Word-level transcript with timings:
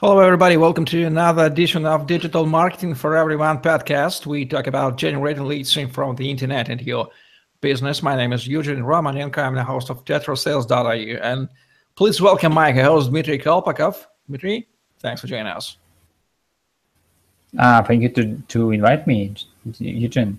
Hello, 0.00 0.20
everybody. 0.20 0.56
Welcome 0.56 0.84
to 0.84 1.04
another 1.06 1.46
edition 1.46 1.84
of 1.84 2.06
Digital 2.06 2.46
Marketing 2.46 2.94
for 2.94 3.16
Everyone 3.16 3.60
podcast. 3.60 4.26
We 4.26 4.46
talk 4.46 4.68
about 4.68 4.96
generating 4.96 5.44
leads 5.46 5.76
from 5.90 6.14
the 6.14 6.30
internet 6.30 6.68
into 6.68 6.84
your 6.84 7.08
business. 7.60 8.00
My 8.00 8.14
name 8.14 8.32
is 8.32 8.46
Eugene 8.46 8.78
Romanenko. 8.78 9.38
I'm 9.38 9.56
the 9.56 9.64
host 9.64 9.90
of 9.90 10.04
TetraSales.io. 10.04 11.18
And 11.20 11.48
please 11.96 12.20
welcome 12.20 12.54
my 12.54 12.70
host, 12.70 13.10
Dmitry 13.10 13.40
Kolpakov. 13.40 14.06
Dmitry, 14.28 14.68
thanks 15.00 15.20
for 15.20 15.26
joining 15.26 15.48
us. 15.48 15.78
Uh, 17.58 17.82
thank 17.82 18.00
you 18.00 18.08
to, 18.10 18.36
to 18.46 18.70
invite 18.70 19.04
me, 19.08 19.34
Eugene. 19.80 20.38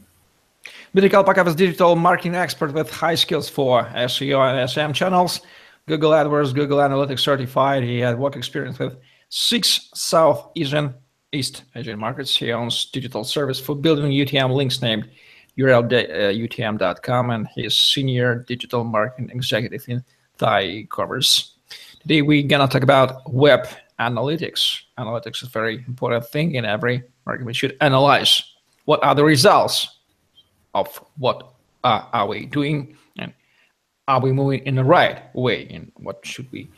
Dmitry 0.94 1.10
Kolpakov 1.10 1.48
is 1.48 1.56
digital 1.56 1.98
marketing 1.98 2.36
expert 2.36 2.74
with 2.74 2.90
high 2.90 3.16
skills 3.16 3.50
for 3.50 3.84
SEO 3.84 4.40
and 4.40 4.70
SM 4.70 4.94
channels, 4.94 5.42
Google 5.86 6.12
AdWords, 6.12 6.56
Google 6.56 6.78
Analytics 6.78 7.20
certified. 7.20 7.84
He 7.84 8.00
had 8.00 8.18
work 8.18 8.38
experience 8.38 8.80
with 8.80 8.96
six 9.30 9.90
South 9.94 10.52
Asian 10.56 10.94
East 11.32 11.64
Asian 11.76 12.00
markets. 12.00 12.36
He 12.36 12.52
owns 12.52 12.86
digital 12.86 13.24
service 13.24 13.60
for 13.60 13.76
building 13.76 14.12
UTM 14.12 14.54
links 14.54 14.82
named 14.82 15.10
urlutm.com 15.58 17.30
and 17.30 17.48
he's 17.54 17.76
senior 17.76 18.44
digital 18.48 18.84
marketing 18.84 19.30
executive 19.30 19.84
in 19.88 20.04
Thai 20.38 20.64
e-commerce. 20.64 21.56
Today 22.02 22.22
we're 22.22 22.48
gonna 22.48 22.68
talk 22.68 22.84
about 22.84 23.32
web 23.32 23.68
analytics. 24.00 24.82
Analytics 24.98 25.44
is 25.44 25.50
a 25.50 25.52
very 25.52 25.84
important 25.88 26.26
thing 26.26 26.56
in 26.56 26.66
every 26.66 27.04
market. 27.26 27.46
We 27.46 27.54
should 27.54 27.78
analyze 27.82 28.42
what 28.86 29.04
are 29.04 29.14
the 29.14 29.24
results 29.24 30.00
of 30.74 30.88
what 31.18 31.54
uh, 31.84 32.06
are 32.14 32.28
we 32.28 32.46
doing 32.46 32.98
and 33.20 33.34
are 34.08 34.20
we 34.20 34.32
moving 34.32 34.66
in 34.66 34.76
the 34.76 34.84
right 34.84 35.24
way 35.36 35.68
and 35.70 35.92
what 35.98 36.26
should 36.26 36.52
we 36.52 36.70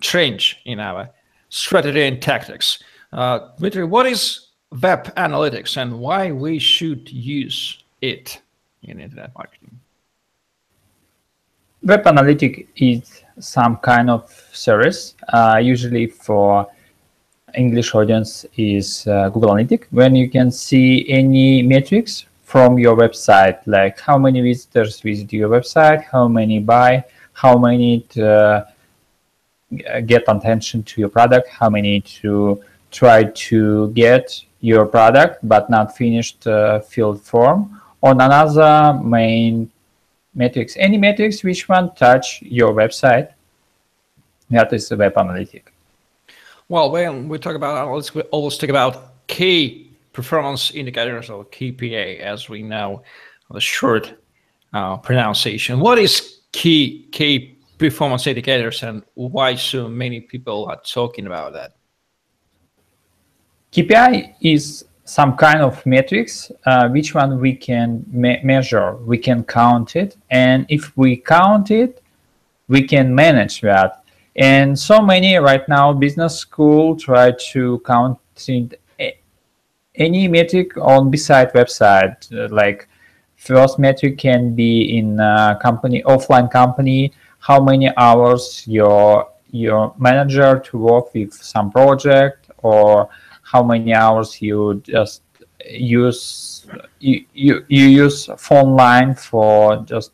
change 0.00 0.60
in 0.64 0.80
our 0.80 1.10
strategy 1.48 2.02
and 2.02 2.20
tactics. 2.20 2.82
Uh, 3.12 3.50
Dmitry, 3.58 3.84
what 3.84 4.06
is 4.06 4.48
web 4.82 5.14
analytics 5.16 5.76
and 5.76 5.98
why 5.98 6.30
we 6.32 6.58
should 6.58 7.10
use 7.10 7.82
it 8.02 8.40
in 8.82 9.00
internet 9.00 9.32
marketing? 9.34 9.78
Web 11.82 12.04
analytics 12.04 12.66
is 12.76 13.22
some 13.38 13.76
kind 13.76 14.10
of 14.10 14.30
service, 14.52 15.14
uh, 15.32 15.60
usually 15.62 16.06
for 16.06 16.66
English 17.54 17.94
audience 17.94 18.44
is 18.56 19.06
uh, 19.06 19.28
Google 19.30 19.50
Analytics, 19.50 19.86
when 19.90 20.14
you 20.14 20.28
can 20.28 20.50
see 20.50 21.08
any 21.08 21.62
metrics 21.62 22.26
from 22.44 22.78
your 22.78 22.96
website, 22.96 23.58
like 23.66 23.98
how 24.00 24.18
many 24.18 24.40
visitors 24.40 25.00
visit 25.00 25.32
your 25.32 25.48
website, 25.48 26.04
how 26.04 26.28
many 26.28 26.58
buy, 26.58 27.04
how 27.32 27.56
many 27.56 28.04
uh, 28.20 28.62
get 30.06 30.24
attention 30.28 30.82
to 30.82 31.00
your 31.00 31.10
product, 31.10 31.48
how 31.48 31.68
many 31.68 32.00
to 32.00 32.62
try 32.90 33.24
to 33.24 33.90
get 33.92 34.42
your 34.60 34.86
product 34.86 35.38
but 35.42 35.70
not 35.70 35.96
finished 35.96 36.46
uh, 36.46 36.80
filled 36.80 37.22
form 37.22 37.80
on 38.02 38.20
another 38.20 38.98
main 39.02 39.70
metrics. 40.34 40.76
Any 40.76 40.96
metrics 40.96 41.42
which 41.42 41.68
one 41.68 41.94
touch 41.94 42.42
your 42.42 42.72
website, 42.72 43.32
that 44.50 44.72
is 44.72 44.88
the 44.88 44.96
web 44.96 45.16
analytic. 45.16 45.72
Well, 46.68 46.90
when 46.90 47.28
we 47.28 47.38
talk 47.38 47.56
about 47.56 47.86
analytics, 47.86 48.14
we 48.14 48.22
always 48.22 48.56
talk 48.56 48.70
about 48.70 49.26
key 49.26 49.90
performance 50.12 50.70
indicators 50.70 51.30
or 51.30 51.44
KPI, 51.44 52.20
as 52.20 52.48
we 52.48 52.62
know 52.62 53.02
the 53.50 53.60
short 53.60 54.14
uh, 54.72 54.96
pronunciation. 54.98 55.80
What 55.80 55.98
is 55.98 56.40
key 56.52 57.06
key 57.12 57.57
performance 57.78 58.26
indicators 58.26 58.82
and 58.82 59.02
why 59.14 59.54
so 59.54 59.88
many 59.88 60.20
people 60.20 60.66
are 60.66 60.80
talking 60.84 61.26
about 61.26 61.52
that? 61.52 61.76
KPI 63.72 64.34
is 64.40 64.84
some 65.04 65.36
kind 65.36 65.60
of 65.60 65.84
metrics, 65.86 66.50
uh, 66.66 66.88
which 66.88 67.14
one 67.14 67.40
we 67.40 67.54
can 67.54 68.04
me 68.10 68.40
measure, 68.42 68.96
we 68.96 69.16
can 69.16 69.42
count 69.44 69.96
it, 69.96 70.16
and 70.30 70.66
if 70.68 70.96
we 70.96 71.16
count 71.16 71.70
it, 71.70 72.02
we 72.68 72.82
can 72.82 73.14
manage 73.14 73.60
that. 73.62 74.04
And 74.36 74.78
so 74.78 75.00
many 75.00 75.36
right 75.36 75.66
now 75.68 75.92
business 75.92 76.38
school 76.38 76.96
try 76.96 77.32
to 77.52 77.80
count 77.86 78.18
any 79.98 80.28
metric 80.28 80.76
on 80.76 81.10
beside 81.10 81.52
website. 81.52 82.16
Uh, 82.32 82.48
like 82.54 82.88
first 83.36 83.78
metric 83.78 84.18
can 84.18 84.54
be 84.54 84.98
in 84.98 85.18
a 85.18 85.58
company 85.60 86.02
offline 86.04 86.50
company 86.50 87.12
how 87.38 87.60
many 87.62 87.94
hours 87.96 88.64
your 88.66 89.28
your 89.50 89.94
manager 89.98 90.58
to 90.58 90.78
work 90.78 91.14
with 91.14 91.32
some 91.32 91.70
project 91.70 92.50
or 92.58 93.08
how 93.42 93.62
many 93.62 93.94
hours 93.94 94.42
you 94.42 94.80
just 94.84 95.22
use 95.64 96.66
you, 97.00 97.24
you, 97.32 97.64
you 97.68 97.86
use 97.86 98.28
phone 98.36 98.76
line 98.76 99.14
for 99.14 99.76
just 99.84 100.12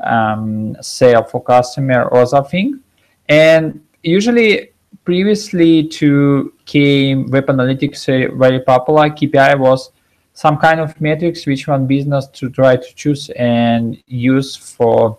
um, 0.00 0.76
sale 0.80 1.22
for 1.22 1.42
customer 1.42 2.04
or 2.04 2.26
something 2.26 2.80
and 3.28 3.80
usually 4.02 4.70
previously 5.04 5.86
to 5.88 6.52
came 6.66 7.30
web 7.30 7.46
analytics 7.46 8.06
very 8.38 8.60
popular 8.60 9.08
kpi 9.08 9.58
was 9.58 9.92
some 10.34 10.58
kind 10.58 10.80
of 10.80 11.00
metrics 11.00 11.46
which 11.46 11.66
one 11.68 11.86
business 11.86 12.26
to 12.28 12.50
try 12.50 12.76
to 12.76 12.94
choose 12.94 13.30
and 13.30 14.02
use 14.06 14.56
for 14.56 15.18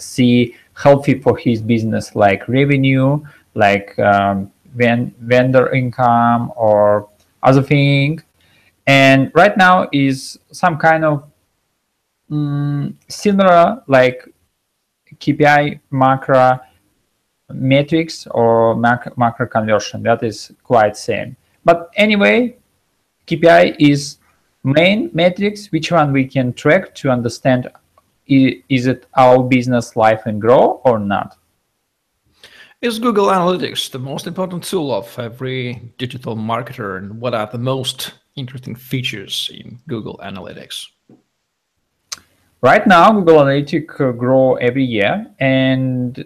see 0.00 0.56
healthy 0.74 1.20
for 1.20 1.36
his 1.36 1.60
business 1.60 2.14
like 2.14 2.48
revenue 2.48 3.20
like 3.54 3.98
um, 3.98 4.50
ven- 4.74 5.14
vendor 5.20 5.72
income 5.72 6.52
or 6.56 7.08
other 7.42 7.62
thing. 7.62 8.22
And 8.86 9.30
right 9.34 9.56
now 9.56 9.88
is 9.92 10.38
some 10.52 10.76
kind 10.76 11.04
of 11.04 11.24
um, 12.30 12.98
similar 13.08 13.82
like 13.86 14.28
kpi 15.16 15.80
macro 15.90 16.60
metrics 17.52 18.26
or 18.30 18.76
mac- 18.76 19.16
macro 19.18 19.46
conversion. 19.46 20.02
That 20.02 20.22
is 20.22 20.52
quite 20.62 20.96
same. 20.96 21.36
But 21.64 21.90
anyway 21.96 22.56
kpi 23.26 23.76
is 23.78 24.18
main 24.64 25.10
metrics 25.12 25.70
which 25.72 25.92
one 25.92 26.12
we 26.12 26.24
can 26.24 26.52
track 26.52 26.94
to 26.94 27.10
understand 27.10 27.68
is 28.30 28.86
it 28.86 29.06
our 29.16 29.42
business 29.42 29.96
life 29.96 30.22
and 30.26 30.40
grow 30.40 30.80
or 30.84 30.98
not? 30.98 31.36
Is 32.80 32.98
Google 32.98 33.26
Analytics 33.26 33.90
the 33.90 33.98
most 33.98 34.26
important 34.26 34.64
tool 34.64 34.94
of 34.94 35.18
every 35.18 35.92
digital 35.98 36.34
marketer, 36.34 36.96
and 36.96 37.20
what 37.20 37.34
are 37.34 37.46
the 37.46 37.58
most 37.58 38.14
interesting 38.36 38.74
features 38.74 39.50
in 39.52 39.78
Google 39.86 40.18
Analytics? 40.24 40.86
Right 42.62 42.86
now, 42.86 43.12
Google 43.12 43.40
Analytics 43.44 44.00
uh, 44.00 44.12
grow 44.12 44.54
every 44.54 44.84
year, 44.84 45.26
and 45.40 46.24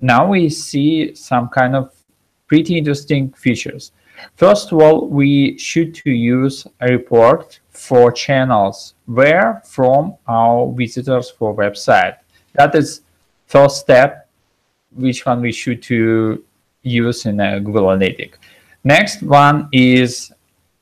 now 0.00 0.28
we 0.28 0.50
see 0.50 1.14
some 1.14 1.48
kind 1.48 1.74
of 1.74 1.94
pretty 2.48 2.76
interesting 2.76 3.32
features. 3.32 3.92
First 4.36 4.72
of 4.72 4.80
all, 4.80 5.08
we 5.08 5.58
should 5.58 5.94
to 5.96 6.10
use 6.10 6.66
a 6.80 6.88
report 6.88 7.60
for 7.70 8.12
channels 8.12 8.94
where 9.06 9.62
from 9.64 10.14
our 10.26 10.72
visitors 10.72 11.30
for 11.30 11.54
website. 11.54 12.16
That 12.54 12.74
is 12.74 13.02
first 13.46 13.80
step, 13.80 14.28
which 14.92 15.26
one 15.26 15.40
we 15.40 15.52
should 15.52 15.82
to 15.84 16.42
use 16.82 17.26
in 17.26 17.40
a 17.40 17.60
Google 17.60 17.86
Analytics. 17.86 18.34
Next 18.84 19.22
one 19.22 19.68
is 19.72 20.32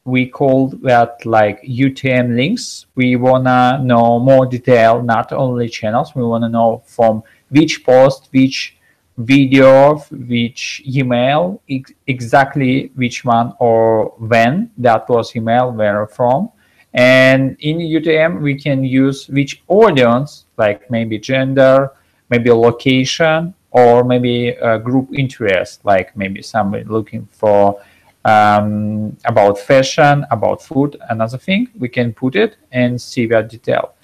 we 0.04 0.26
call 0.26 0.68
that 0.82 1.24
like 1.24 1.62
UTM 1.62 2.34
links. 2.34 2.86
We 2.96 3.16
wanna 3.16 3.80
know 3.82 4.18
more 4.18 4.46
detail, 4.46 5.02
not 5.02 5.32
only 5.32 5.68
channels. 5.68 6.14
We 6.14 6.24
wanna 6.24 6.48
know 6.48 6.82
from 6.86 7.22
which 7.50 7.84
post, 7.84 8.28
which 8.32 8.76
video, 9.18 9.92
of 9.92 10.10
which 10.10 10.82
email, 10.86 11.60
ex 11.68 11.92
exactly 12.06 12.90
which 12.94 13.24
one 13.24 13.54
or 13.58 14.14
when 14.18 14.70
that 14.78 15.08
was 15.08 15.34
email, 15.36 15.72
where 15.72 16.06
from. 16.06 16.50
And 16.94 17.56
in 17.60 17.78
UTM, 17.78 18.40
we 18.40 18.54
can 18.54 18.84
use 18.84 19.28
which 19.28 19.62
audience, 19.68 20.46
like 20.58 20.90
maybe 20.90 21.18
gender, 21.18 21.92
maybe 22.28 22.50
location, 22.50 23.54
or 23.70 24.04
maybe 24.04 24.48
a 24.48 24.78
group 24.78 25.08
interest, 25.14 25.84
like 25.84 26.14
maybe 26.16 26.42
somebody 26.42 26.84
looking 26.84 27.26
for 27.32 27.80
um, 28.24 29.16
about 29.24 29.58
fashion, 29.58 30.26
about 30.30 30.62
food, 30.62 30.96
another 31.08 31.38
thing. 31.38 31.68
We 31.78 31.88
can 31.88 32.12
put 32.12 32.36
it 32.36 32.56
and 32.70 33.00
see 33.00 33.26
that 33.26 33.48
detail. 33.48 33.94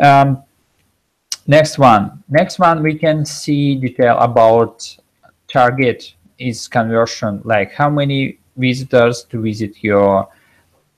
Um, 0.00 0.42
next 1.46 1.78
one. 1.78 2.22
Next 2.28 2.58
one, 2.58 2.82
we 2.82 2.94
can 2.94 3.24
see 3.24 3.74
detail 3.74 4.18
about 4.18 4.96
target 5.48 6.14
is 6.38 6.68
conversion, 6.68 7.40
like 7.44 7.72
how 7.72 7.90
many 7.90 8.38
visitors 8.56 9.24
to 9.24 9.40
visit 9.40 9.82
your 9.82 10.28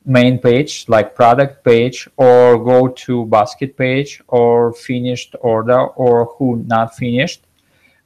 main 0.07 0.39
page 0.39 0.85
like 0.89 1.15
product 1.15 1.65
page 1.65 2.09
or 2.19 2.63
go 2.63 2.89
to 2.89 3.25
basket 3.27 3.77
page 3.77 4.21
or 4.29 4.73
finished 4.75 5.35
order 5.41 5.87
or 5.97 6.27
who 6.37 6.63
not 6.67 6.95
finished 6.95 7.47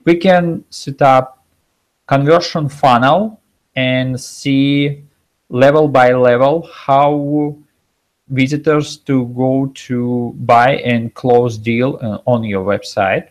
we 0.05 0.15
can 0.15 0.65
set 0.71 1.03
up 1.03 1.45
conversion 2.07 2.69
funnel 2.69 3.41
and 3.75 4.19
see 4.21 5.03
level 5.49 5.89
by 5.89 6.13
level 6.13 6.69
how 6.73 7.57
visitors 8.31 8.97
to 8.99 9.27
go 9.29 9.71
to 9.75 10.35
buy 10.41 10.77
and 10.79 11.15
close 11.15 11.59
deal 11.59 11.99
uh, 12.03 12.19
on 12.27 12.45
your 12.45 12.65
website. 12.65 13.29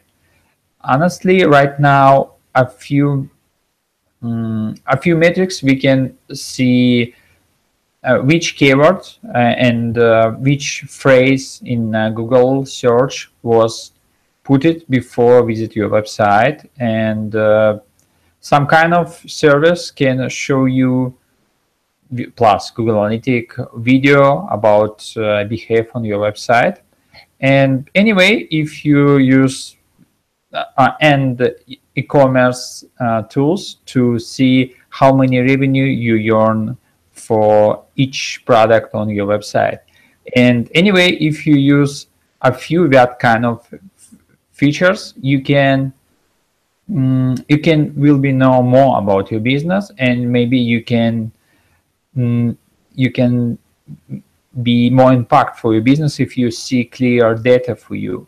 Honestly, 0.82 1.46
right 1.46 1.80
now, 1.80 2.34
a 2.56 2.68
few 2.68 3.30
um, 4.22 4.76
a 4.88 4.98
few 4.98 5.16
metrics 5.16 5.62
we 5.62 5.76
can 5.76 6.18
see 6.34 7.14
uh, 8.04 8.18
which 8.18 8.56
keyword 8.56 9.02
uh, 9.34 9.38
and 9.38 9.98
uh, 9.98 10.32
which 10.32 10.82
phrase 10.88 11.62
in 11.66 11.94
uh, 11.94 12.10
Google 12.10 12.66
search 12.66 13.32
was 13.44 13.92
put 14.44 14.66
it 14.66 14.90
before 14.90 15.44
visit 15.44 15.76
your 15.76 15.90
website 15.90 16.68
and 16.80 17.36
uh, 17.36 17.80
some 18.40 18.66
kind 18.66 18.94
of 18.94 19.14
service 19.30 19.92
can 19.92 20.30
show 20.30 20.66
you 20.66 21.16
plus 22.36 22.72
Google 22.72 22.96
Analytics 22.96 23.68
video 23.78 24.48
about 24.48 25.06
uh, 25.18 25.44
behave 25.46 25.90
on 25.94 26.04
your 26.04 26.20
website. 26.20 26.80
And 27.40 27.90
anyway, 27.94 28.48
if 28.50 28.86
you 28.86 29.18
use 29.18 29.76
uh, 30.54 30.92
and 31.02 31.54
e-commerce 31.96 32.86
uh, 33.00 33.24
tools 33.24 33.78
to 33.86 34.18
see 34.20 34.76
how 34.90 35.14
many 35.14 35.40
revenue 35.40 35.86
you 35.86 36.38
earn 36.38 36.78
for 37.12 37.84
each 37.96 38.44
product 38.46 38.94
on 38.94 39.10
your 39.10 39.28
website. 39.28 39.80
And 40.36 40.70
anyway, 40.74 41.12
if 41.12 41.46
you 41.46 41.56
use 41.56 42.08
a 42.42 42.54
few 42.54 42.88
that 42.90 43.20
kind 43.20 43.46
of 43.46 43.68
features, 44.52 45.14
you 45.22 45.42
can 45.42 45.94
um, 46.90 47.36
you 47.50 47.60
can 47.60 47.94
will 47.96 48.18
be 48.18 48.32
know 48.32 48.62
more 48.62 48.98
about 48.98 49.30
your 49.32 49.42
business, 49.42 49.92
and 49.98 50.32
maybe 50.32 50.58
you 50.58 50.84
can 50.84 51.32
um, 52.18 52.58
you 52.94 53.12
can 53.12 53.58
be 54.64 54.90
more 54.90 55.14
impact 55.14 55.60
for 55.60 55.74
your 55.74 55.84
business 55.84 56.20
if 56.20 56.38
you 56.38 56.50
see 56.52 56.84
clear 56.86 57.36
data 57.36 57.76
for 57.76 57.96
you. 57.96 58.28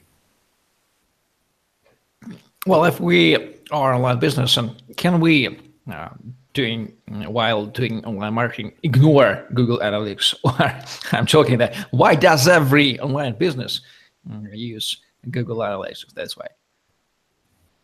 Well, 2.68 2.86
if 2.86 3.00
we 3.00 3.36
are 3.71 3.94
online 3.94 4.19
business, 4.19 4.57
and 4.57 4.75
can 4.95 5.19
we 5.19 5.59
uh, 5.91 6.09
doing 6.53 6.94
while 7.07 7.65
doing 7.65 8.06
online 8.06 8.33
marketing 8.33 8.74
ignore 8.83 9.45
Google 9.53 9.80
Analytics? 9.80 10.35
Or 10.44 11.18
I'm 11.18 11.25
joking 11.25 11.57
that 11.59 11.75
why 11.92 12.15
does 12.15 12.47
every 12.47 13.00
online 13.00 13.38
business 13.38 13.81
mm, 14.30 14.56
use 14.56 14.97
Google 15.31 15.57
Analytics? 15.57 16.13
That's 16.13 16.38
why. 16.38 16.47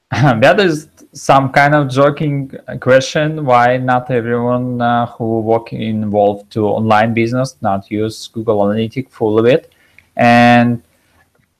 that 0.11 0.59
is 0.59 0.87
some 1.13 1.49
kind 1.51 1.73
of 1.73 1.89
joking 1.89 2.51
question. 2.79 3.43
Why 3.43 3.77
not 3.77 4.11
everyone 4.11 4.79
uh, 4.79 5.07
who 5.07 5.39
work 5.39 5.73
involved 5.73 6.51
to 6.51 6.67
online 6.67 7.15
business 7.15 7.57
not 7.61 7.89
use 7.89 8.27
google 8.27 8.59
analytics 8.59 9.09
full 9.09 9.39
of 9.39 9.47
it? 9.47 9.73
And 10.15 10.83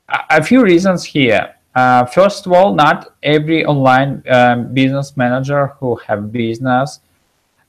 a, 0.08 0.44
few 0.44 0.64
reasons 0.64 1.04
here. 1.04 1.56
Uh, 1.74 2.06
first 2.06 2.46
of 2.46 2.52
all 2.52 2.76
not 2.76 3.16
every 3.24 3.66
online 3.66 4.22
um, 4.30 4.72
business 4.74 5.18
manager 5.18 5.68
who 5.80 5.96
have 6.08 6.32
business 6.32 7.00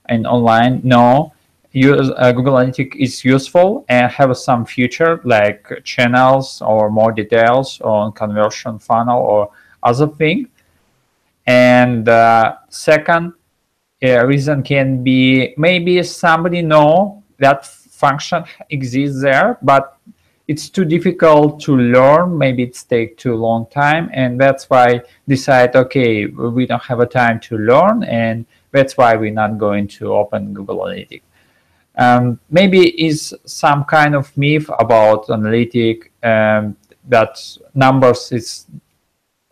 and 0.05 0.27
online 0.27 0.79
know 0.83 1.33
use 1.71 2.11
uh, 2.15 2.31
google 2.31 2.53
analytics 2.53 2.95
is 2.95 3.25
useful 3.25 3.83
and 3.89 4.09
have 4.11 4.37
some 4.37 4.63
feature 4.65 5.19
like 5.25 5.67
channels 5.83 6.61
or 6.61 6.89
more 6.89 7.11
details 7.11 7.81
on 7.81 8.13
conversion 8.13 8.79
funnel 8.79 9.19
or 9.19 9.49
other 9.83 10.07
thing 10.07 10.47
and 11.47 12.09
uh, 12.09 12.57
second 12.69 13.33
uh, 14.03 14.25
reason 14.25 14.61
can 14.61 15.03
be 15.03 15.55
maybe 15.57 16.03
somebody 16.03 16.61
know 16.61 17.23
that 17.39 17.65
function 17.65 18.43
exists 18.69 19.21
there, 19.21 19.57
but 19.61 19.97
it's 20.47 20.69
too 20.69 20.85
difficult 20.85 21.59
to 21.61 21.75
learn. 21.75 22.37
Maybe 22.37 22.63
it's 22.63 22.83
take 22.83 23.17
too 23.17 23.35
long 23.35 23.65
time, 23.67 24.09
and 24.13 24.39
that's 24.39 24.69
why 24.69 25.01
decide 25.27 25.75
okay 25.75 26.25
we 26.25 26.65
don't 26.65 26.83
have 26.83 26.99
a 26.99 27.05
time 27.05 27.39
to 27.41 27.57
learn, 27.57 28.03
and 28.03 28.45
that's 28.71 28.97
why 28.97 29.15
we're 29.15 29.31
not 29.31 29.57
going 29.57 29.87
to 29.87 30.13
open 30.13 30.53
Google 30.53 30.79
Analytics. 30.79 31.21
Um, 31.97 32.39
maybe 32.51 32.89
is 33.03 33.33
some 33.45 33.83
kind 33.85 34.13
of 34.15 34.35
myth 34.37 34.69
about 34.79 35.29
analytic 35.31 36.11
um, 36.21 36.77
that 37.07 37.39
numbers 37.73 38.31
is 38.31 38.67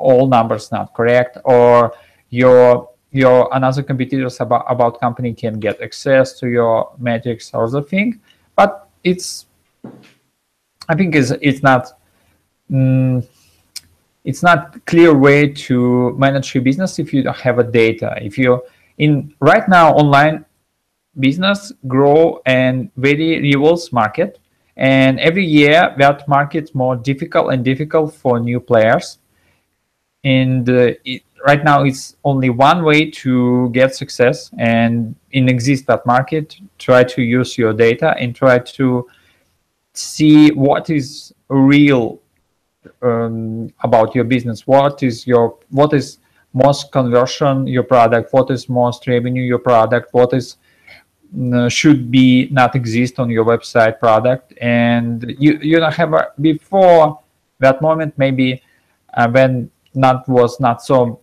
all 0.06 0.28
numbers 0.28 0.72
not 0.72 0.94
correct 0.94 1.38
or 1.44 1.94
your 2.30 2.90
your 3.12 3.50
another 3.54 3.82
competitors 3.82 4.40
about, 4.42 4.66
about 4.68 5.00
company 5.00 5.34
can 5.34 5.60
get 5.60 5.82
access 5.82 6.38
to 6.40 6.48
your 6.48 6.92
metrics 6.98 7.54
or 7.54 7.70
the 7.70 7.82
thing 7.82 8.20
but 8.56 8.90
it's 9.04 9.46
i 10.90 10.96
think 10.96 11.16
it's, 11.16 11.32
it's 11.42 11.64
not 11.64 11.84
mm, 12.70 13.26
it's 14.26 14.42
not 14.42 14.84
clear 14.86 15.14
way 15.14 15.48
to 15.48 16.14
manage 16.18 16.56
your 16.56 16.64
business 16.64 16.98
if 17.00 17.14
you 17.14 17.22
don't 17.22 17.38
have 17.38 17.60
a 17.60 17.64
data. 17.64 18.18
If 18.20 18.38
you 18.38 18.62
in 18.98 19.34
right 19.40 19.68
now 19.70 19.94
online 19.94 20.46
business 21.20 21.72
grow 21.88 22.42
and 22.46 22.90
very 22.98 23.40
rewards 23.42 23.94
market 23.94 24.40
and 24.76 25.20
every 25.20 25.46
year 25.46 25.94
that 25.98 26.28
market 26.28 26.74
more 26.74 26.96
difficult 26.96 27.54
and 27.54 27.64
difficult 27.64 28.14
for 28.14 28.40
new 28.40 28.60
players 28.60 29.20
and 30.26 30.68
uh, 30.70 30.92
it, 31.06 31.22
right 31.48 31.64
now 31.64 31.84
it's 31.84 32.18
only 32.24 32.50
one 32.50 32.84
way 32.84 33.10
to 33.12 33.70
get 33.70 33.96
success 33.96 34.50
and 34.58 35.16
in 35.32 35.48
exist 35.48 35.86
that 35.86 36.06
market 36.06 36.58
try 36.80 37.04
to 37.04 37.22
use 37.22 37.58
your 37.58 37.72
data 37.72 38.16
and 38.20 38.36
try 38.36 38.58
to 38.58 39.08
see 39.94 40.52
what 40.52 40.90
is 40.90 41.34
real 41.48 42.20
um, 43.02 43.72
about 43.82 44.16
your 44.16 44.24
business. 44.24 44.68
What 44.68 45.04
is 45.04 45.26
your 45.28 45.58
what 45.70 45.94
is 45.94 46.18
most 46.54 46.92
conversion 46.92 47.68
your 47.68 47.84
product? 47.84 48.34
What 48.34 48.50
is 48.50 48.68
most 48.68 49.08
revenue 49.08 49.44
your 49.44 49.60
product? 49.60 50.14
What 50.14 50.34
is 50.34 50.58
uh, 51.54 51.70
should 51.70 52.12
be 52.12 52.48
not 52.52 52.76
exist 52.76 53.20
on 53.20 53.30
your 53.30 53.46
website 53.46 54.00
product? 54.00 54.54
And 54.60 55.36
you 55.40 55.60
you 55.62 55.80
don't 55.80 55.94
have 55.94 56.14
a, 56.14 56.32
before 56.42 57.20
that 57.60 57.82
moment 57.82 58.14
maybe 58.18 58.62
uh, 59.14 59.30
when 59.30 59.72
not 59.96 60.28
was 60.28 60.60
not 60.60 60.84
so 60.84 61.20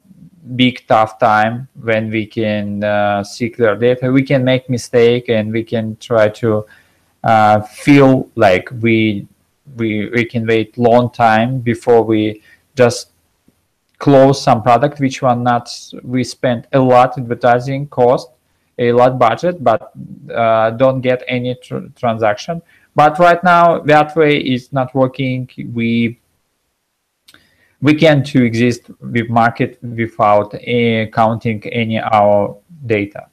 big 0.56 0.86
tough 0.86 1.18
time 1.18 1.68
when 1.80 2.10
we 2.10 2.26
can 2.26 2.82
uh, 2.82 3.22
see 3.22 3.50
clear 3.50 3.76
data. 3.76 4.10
We 4.10 4.22
can 4.22 4.44
make 4.44 4.68
mistake 4.68 5.28
and 5.28 5.52
we 5.52 5.62
can 5.62 5.96
try 5.96 6.28
to 6.28 6.66
uh, 7.22 7.60
feel 7.60 8.28
like 8.34 8.68
we 8.80 9.26
we 9.76 10.08
we 10.10 10.24
can 10.24 10.46
wait 10.46 10.76
long 10.76 11.10
time 11.10 11.60
before 11.60 12.02
we 12.02 12.42
just 12.74 13.12
close 13.98 14.42
some 14.42 14.62
product 14.62 14.98
which 14.98 15.22
one 15.22 15.44
not 15.44 15.70
we 16.02 16.24
spend 16.24 16.66
a 16.72 16.78
lot 16.78 17.16
advertising 17.16 17.86
cost 17.86 18.28
a 18.78 18.90
lot 18.90 19.16
budget 19.18 19.62
but 19.62 19.92
uh, 20.34 20.70
don't 20.70 21.00
get 21.00 21.22
any 21.28 21.54
tr 21.54 21.78
transaction. 21.96 22.60
But 22.94 23.18
right 23.18 23.42
now 23.42 23.78
that 23.80 24.14
way 24.16 24.38
is 24.38 24.72
not 24.72 24.94
working. 24.94 25.48
We 25.72 26.18
we 27.82 27.94
can 27.94 28.22
to 28.22 28.44
exist 28.44 28.90
with 29.00 29.28
market 29.28 29.78
without 29.82 30.54
uh, 30.54 31.06
counting 31.12 31.62
any 31.66 31.98
our 31.98 32.56
data. 32.86 33.26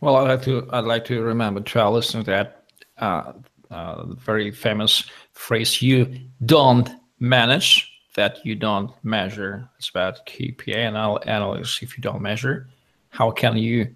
Well, 0.00 0.16
I'd 0.16 0.28
like 0.28 0.42
to 0.42 0.68
I'd 0.70 0.84
like 0.84 1.04
to 1.06 1.22
remember 1.22 1.60
to 1.60 1.80
our 1.80 1.90
listeners 1.90 2.26
that 2.26 2.64
uh, 2.98 3.32
uh, 3.70 4.04
very 4.14 4.52
famous 4.52 5.04
phrase 5.32 5.82
"you 5.82 6.06
don't 6.44 6.90
manage" 7.18 7.90
that 8.14 8.44
you 8.44 8.54
don't 8.54 8.92
measure. 9.02 9.68
It's 9.78 9.88
about 9.88 10.26
KPI 10.26 10.76
and 10.76 10.96
analysis. 10.96 11.82
If 11.82 11.96
you 11.96 12.02
don't 12.02 12.20
measure, 12.20 12.68
how 13.08 13.30
can 13.30 13.56
you 13.56 13.94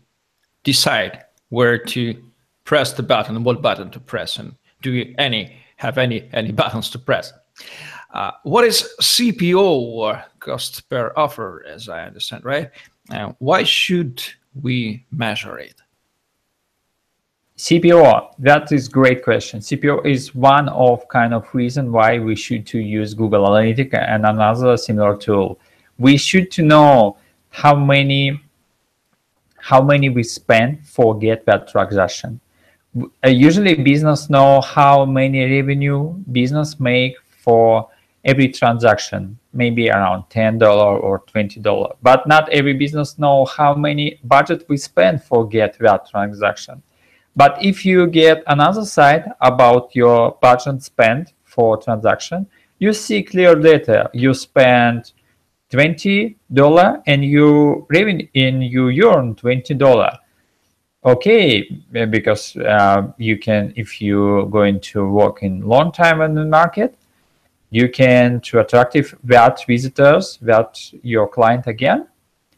decide 0.64 1.24
where 1.50 1.78
to 1.78 2.14
press 2.64 2.94
the 2.94 3.02
button, 3.02 3.44
what 3.44 3.62
button 3.62 3.90
to 3.90 4.00
press, 4.00 4.38
and 4.38 4.54
do 4.80 4.92
you 4.92 5.14
any 5.18 5.54
have 5.76 5.98
any 5.98 6.28
any 6.32 6.52
buttons 6.60 6.88
to 6.90 6.98
press? 6.98 7.32
Uh, 8.10 8.30
what 8.42 8.64
is 8.64 8.88
CPO 9.00 10.22
cost 10.40 10.88
per 10.88 11.12
offer, 11.16 11.64
as 11.68 11.88
I 11.88 12.06
understand, 12.06 12.44
right? 12.44 12.70
Uh, 13.10 13.32
why 13.38 13.64
should 13.64 14.22
we 14.62 15.04
measure 15.10 15.58
it? 15.58 15.74
CPO, 17.58 18.34
that 18.38 18.70
is 18.70 18.88
great 18.88 19.24
question. 19.24 19.60
CPO 19.60 20.06
is 20.06 20.34
one 20.34 20.68
of 20.68 21.06
kind 21.08 21.34
of 21.34 21.52
reason 21.52 21.90
why 21.90 22.18
we 22.18 22.36
should 22.36 22.64
to 22.68 22.78
use 22.78 23.14
Google 23.14 23.48
Analytics 23.48 23.94
and 23.94 24.24
another 24.24 24.76
similar 24.76 25.16
tool. 25.16 25.58
We 25.98 26.16
should 26.16 26.52
to 26.52 26.62
know 26.62 27.18
how 27.50 27.74
many 27.74 28.40
how 29.56 29.82
many 29.82 30.08
we 30.08 30.22
spend 30.22 30.86
for 30.86 31.18
get 31.18 31.44
that 31.46 31.68
transaction. 31.68 32.40
Uh, 33.24 33.28
usually 33.28 33.74
business 33.74 34.30
know 34.30 34.60
how 34.60 35.04
many 35.04 35.60
revenue 35.60 36.12
business 36.30 36.78
make 36.78 37.16
for 37.42 37.88
every 38.28 38.48
transaction, 38.48 39.38
maybe 39.54 39.88
around 39.88 40.22
$10 40.28 40.60
or 41.02 41.20
$20. 41.20 41.96
But 42.02 42.28
not 42.28 42.48
every 42.50 42.74
business 42.74 43.18
know 43.18 43.46
how 43.46 43.74
many 43.74 44.20
budget 44.22 44.66
we 44.68 44.76
spend 44.76 45.22
for 45.24 45.48
get 45.48 45.78
that 45.78 46.10
transaction. 46.10 46.82
But 47.34 47.56
if 47.62 47.86
you 47.86 48.06
get 48.06 48.42
another 48.46 48.84
site 48.84 49.24
about 49.40 49.94
your 49.94 50.36
budget 50.42 50.82
spent 50.82 51.32
for 51.44 51.78
transaction, 51.78 52.46
you 52.78 52.92
see 52.92 53.22
clear 53.22 53.54
data. 53.54 54.10
You 54.12 54.34
spend 54.34 55.12
$20 55.72 57.02
and 57.06 57.24
you 57.24 57.86
revenue 57.88 58.28
in 58.34 58.60
you 58.62 58.88
earn 59.10 59.34
$20 59.34 60.18
okay 61.04 61.62
because 62.10 62.56
uh, 62.56 63.02
you 63.18 63.38
can 63.38 63.72
if 63.76 64.00
you're 64.00 64.46
going 64.46 64.80
to 64.80 65.08
work 65.08 65.42
in 65.42 65.60
long 65.60 65.92
time 65.92 66.20
in 66.22 66.34
the 66.34 66.44
market 66.44 66.98
you 67.70 67.88
can 67.88 68.40
to 68.40 68.60
attractive 68.60 69.14
that 69.24 69.64
visitors 69.66 70.38
that 70.42 70.78
your 71.02 71.28
client 71.28 71.66
again 71.66 72.06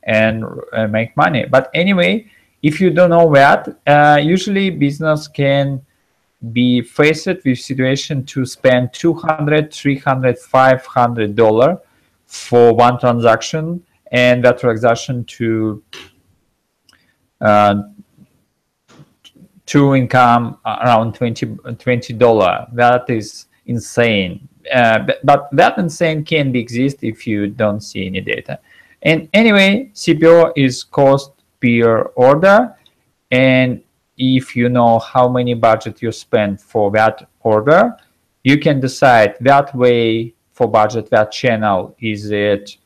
and 0.05 0.45
uh, 0.73 0.87
make 0.87 1.17
money. 1.17 1.45
But 1.45 1.71
anyway 1.75 2.31
if 2.63 2.81
you 2.81 2.91
don't 2.91 3.11
know 3.11 3.33
that 3.33 3.69
uh, 3.87 4.21
usually 4.23 4.71
business 4.71 5.29
can 5.29 5.81
be 6.53 6.83
faced 6.83 7.27
with 7.27 7.59
situation 7.59 8.25
to 8.25 8.45
spend 8.47 8.93
200 8.93 9.73
300 9.73 10.39
500 10.39 11.35
dollar 11.35 11.79
for 12.27 12.75
one 12.75 12.99
transaction 12.99 13.83
and 14.13 14.45
that 14.45 14.59
transaction 14.59 15.25
to 15.25 15.83
uh, 17.41 17.83
to 19.67 19.95
income 19.95 20.59
around 20.67 21.15
20 21.15 22.13
dollar. 22.15 22.67
That 22.73 23.09
is 23.09 23.47
insane 23.67 24.49
uh, 24.73 24.99
but, 25.01 25.25
but, 25.25 25.49
that 25.53 25.79
insane 25.79 26.25
can 26.25 26.53
be 26.53 26.61
exist 26.61 26.99
if 27.03 27.27
you 27.27 27.49
don't 27.49 27.81
see 27.81 28.07
any 28.07 28.21
data. 28.21 28.59
And 29.03 29.29
anyway 29.33 29.91
cpo 29.95 30.53
is 30.57 30.85
cost 30.85 31.33
per 31.61 32.03
order. 32.15 32.77
And 33.31 33.83
if 34.17 34.55
you 34.57 34.69
know 34.69 34.99
how 34.99 35.29
many 35.29 35.55
budget 35.55 36.03
you 36.03 36.13
spend 36.13 36.61
for 36.61 36.91
that 36.91 37.29
order 37.41 37.97
you 38.43 38.59
can 38.59 38.81
decide 38.81 39.37
that 39.41 39.75
way 39.75 40.35
for 40.53 40.69
budget 40.69 41.11
that 41.11 41.33
channel. 41.33 41.95
Is 42.01 42.31
it 42.31 42.77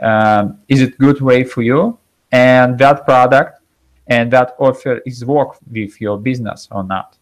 um, 0.00 0.58
is 0.68 0.82
it 0.82 0.98
good 0.98 1.20
way 1.20 1.44
for 1.44 1.62
you? 1.62 1.98
And 2.32 2.78
that 2.78 3.04
product 3.04 3.60
and 4.06 4.30
that 4.32 4.54
offer 4.58 5.00
is 5.06 5.24
work 5.24 5.56
with 5.70 6.00
your 6.00 6.18
business 6.18 6.68
or 6.70 6.84
not. 6.84 7.15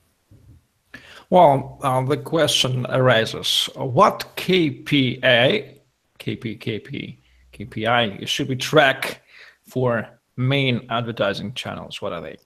Well, 1.35 1.81
uh, 1.83 2.01
the 2.03 2.19
question 2.19 2.87
arises: 2.87 3.69
What 3.75 4.25
KPI, 4.37 5.79
KP, 6.21 6.59
KP, 6.61 7.17
KPI 7.53 8.29
should 8.29 8.49
we 8.49 8.55
track 8.55 9.21
for 9.67 10.07
main 10.37 10.87
advertising 10.91 11.53
channels? 11.55 12.01
What 12.01 12.13
are 12.13 12.21
they? 12.21 12.37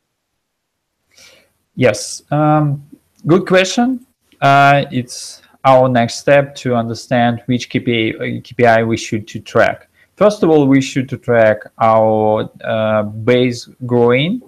Yes, 1.74 2.22
um, 2.30 2.82
good 3.26 3.46
question. 3.46 4.06
Uh, 4.40 4.86
it's 4.90 5.42
our 5.66 5.90
next 5.90 6.14
step 6.14 6.54
to 6.54 6.74
understand 6.74 7.42
which 7.44 7.68
KPI, 7.68 8.42
KPI 8.42 8.88
we 8.88 8.96
should 8.96 9.28
to 9.28 9.38
track. 9.38 9.90
First 10.16 10.42
of 10.42 10.48
all, 10.48 10.66
we 10.66 10.80
should 10.80 11.10
to 11.10 11.18
track 11.18 11.58
our 11.78 12.50
uh, 12.64 13.02
base 13.02 13.68
growing, 13.84 14.40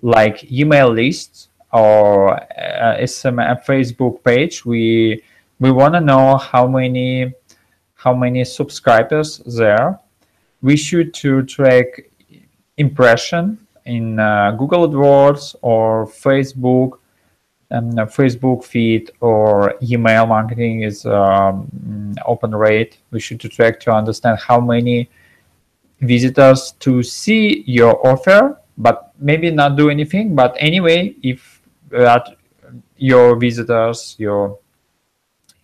like 0.00 0.50
email 0.50 0.88
lists 0.88 1.50
or 1.72 2.34
uh, 2.34 2.96
SMS, 3.00 3.64
Facebook 3.64 4.22
page. 4.24 4.64
We 4.64 5.22
we 5.60 5.70
want 5.70 5.94
to 5.94 6.00
know 6.00 6.36
how 6.36 6.66
many 6.66 7.32
how 7.94 8.14
many 8.14 8.44
subscribers 8.44 9.38
there. 9.38 9.98
We 10.60 10.76
should 10.76 11.14
to 11.14 11.42
track 11.42 11.86
impression 12.76 13.58
in 13.84 14.18
uh, 14.18 14.52
Google 14.52 14.88
AdWords 14.88 15.56
or 15.62 16.06
Facebook 16.06 16.98
um, 17.72 17.92
Facebook 17.92 18.64
feed 18.64 19.10
or 19.20 19.74
email 19.82 20.26
marketing 20.26 20.82
is 20.82 21.06
um, 21.06 22.14
open 22.26 22.54
rate. 22.54 22.98
We 23.10 23.20
should 23.20 23.40
track 23.40 23.80
to 23.80 23.92
understand 23.92 24.38
how 24.38 24.60
many 24.60 25.08
visitors 26.00 26.72
to 26.80 27.02
see 27.02 27.62
your 27.66 28.06
offer, 28.06 28.60
but 28.76 29.12
maybe 29.18 29.50
not 29.50 29.76
do 29.76 29.88
anything. 29.88 30.34
But 30.34 30.54
anyway, 30.58 31.14
if 31.22 31.61
that 31.92 32.36
your 32.96 33.36
visitors, 33.36 34.16
your 34.18 34.58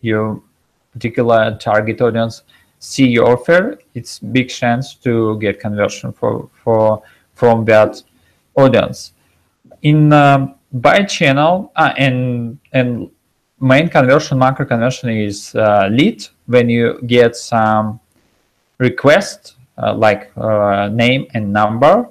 your 0.00 0.40
particular 0.92 1.56
target 1.58 2.00
audience 2.00 2.42
see 2.78 3.08
your 3.08 3.32
offer, 3.32 3.78
it's 3.94 4.18
big 4.18 4.48
chance 4.48 4.94
to 4.94 5.38
get 5.38 5.60
conversion 5.60 6.12
for 6.12 6.48
for 6.62 7.02
from 7.34 7.64
that 7.64 8.02
audience. 8.54 9.12
In 9.82 10.12
um, 10.12 10.54
by 10.72 11.04
channel 11.04 11.72
uh, 11.76 11.92
and 11.96 12.58
and 12.72 13.10
main 13.60 13.88
conversion 13.88 14.38
macro 14.38 14.66
conversion 14.66 15.10
is 15.10 15.54
uh, 15.54 15.88
lead 15.90 16.26
when 16.46 16.68
you 16.68 17.00
get 17.06 17.36
some 17.36 18.00
request 18.78 19.56
uh, 19.82 19.94
like 19.94 20.30
uh, 20.36 20.88
name 20.88 21.26
and 21.34 21.52
number 21.52 22.08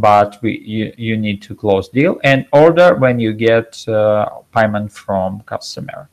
but 0.00 0.38
we, 0.42 0.58
you, 0.58 0.92
you 0.96 1.16
need 1.16 1.42
to 1.42 1.54
close 1.54 1.88
deal 1.88 2.18
and 2.24 2.46
order 2.52 2.94
when 2.96 3.18
you 3.18 3.32
get 3.32 3.86
uh, 3.88 4.28
payment 4.54 4.90
from 4.92 5.40
customer. 5.42 6.08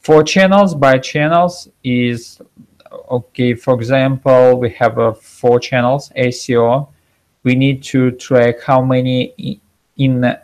For 0.00 0.22
channels 0.22 0.74
by 0.74 0.98
channels 0.98 1.68
is 1.84 2.40
okay 3.10 3.54
for 3.54 3.74
example 3.74 4.58
we 4.58 4.70
have 4.70 4.98
uh, 4.98 5.12
four 5.12 5.60
channels 5.60 6.10
SEO 6.16 6.88
we 7.42 7.54
need 7.54 7.82
to 7.82 8.10
track 8.12 8.62
how 8.62 8.80
many 8.82 9.60
in 9.96 10.36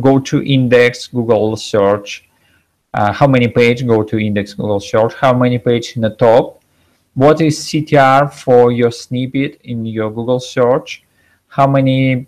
go 0.00 0.18
to 0.18 0.42
index 0.42 1.06
Google 1.06 1.56
search, 1.56 2.28
uh, 2.94 3.12
how 3.12 3.26
many 3.26 3.48
page 3.48 3.86
go 3.86 4.02
to 4.02 4.18
index 4.18 4.54
Google 4.54 4.80
search, 4.80 5.14
how 5.14 5.32
many 5.34 5.58
page 5.58 5.96
in 5.96 6.02
the 6.02 6.10
top, 6.10 6.62
what 7.14 7.40
is 7.40 7.58
CTR 7.60 8.32
for 8.32 8.72
your 8.72 8.90
snippet 8.90 9.60
in 9.64 9.86
your 9.86 10.10
Google 10.10 10.40
search, 10.40 11.04
how 11.48 11.66
many 11.66 12.26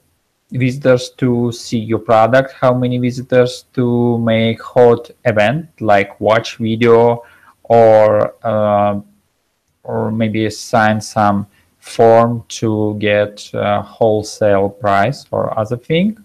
visitors 0.50 1.10
to 1.10 1.52
see 1.52 1.78
your 1.78 1.98
product, 1.98 2.52
how 2.52 2.72
many 2.72 2.98
visitors 2.98 3.64
to 3.74 4.18
make 4.18 4.62
hot 4.62 5.10
event 5.24 5.68
like 5.80 6.18
watch 6.20 6.56
video 6.56 7.22
or 7.64 8.34
uh, 8.46 9.00
or 9.84 10.10
maybe 10.10 10.48
sign 10.50 11.00
some 11.00 11.46
form 11.78 12.44
to 12.48 12.96
get 12.98 13.50
wholesale 13.52 14.68
price 14.68 15.26
or 15.30 15.58
other 15.58 15.76
thing 15.76 16.16